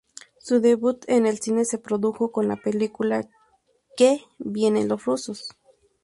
[0.39, 3.29] Su debut en el cine se produjo con la película
[3.95, 5.49] "¡Que vienen los rusos!